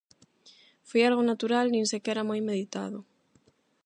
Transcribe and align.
Foi 0.87 1.01
algo 1.03 1.23
natural, 1.31 1.65
nin 1.69 1.85
sequera 1.93 2.27
moi 2.29 2.39
meditado. 2.49 2.97